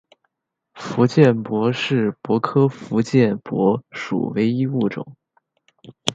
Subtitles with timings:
[0.73, 5.15] 福建柏是柏科福建柏属唯一物种。